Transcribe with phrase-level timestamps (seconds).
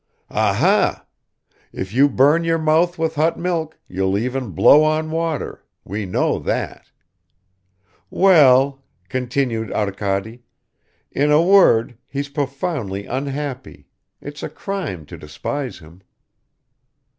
[0.31, 1.05] "Aha!
[1.71, 6.39] If you burn your mouth with hot milk, you'll even blow on water we know
[6.39, 6.89] that!"
[8.09, 10.41] "Well," continued Arkady,
[11.11, 13.89] "in a word, he's profoundly unhappy
[14.21, 16.01] it's a crime to despise him."